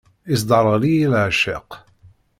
[0.33, 1.69] Isderɣel-iyi leεceq.